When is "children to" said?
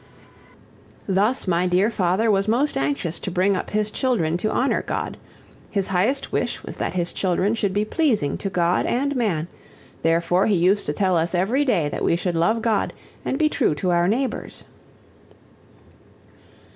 3.91-4.49